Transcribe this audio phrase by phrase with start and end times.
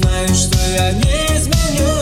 [0.00, 1.99] знаю, что я не изменю.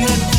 [0.00, 0.29] Прости,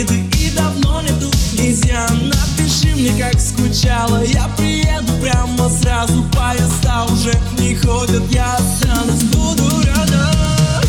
[0.00, 6.24] обиды и давно не друзья Напиши мне, как скучала, я приеду прямо сразу.
[6.32, 10.84] Поезда уже не ходят, я останусь, буду рядом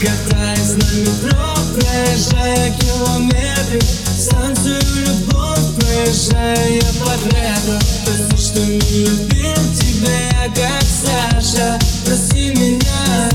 [0.00, 3.80] Катаясь на метро, проезжая километры.
[4.18, 11.78] Станцию любовь, проезжая я под ретро Прости, что не любил тебя я как Саша.
[12.04, 13.30] Прости меня,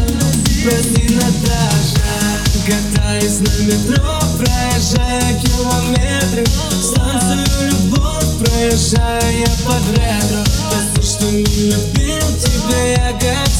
[0.63, 2.03] прости, Наташа.
[2.65, 6.45] Катаясь на метро, проезжая километры.
[6.81, 10.43] Станцию любовь, проезжая под ретро.
[10.69, 13.52] Прости, что не любил тебя я Саша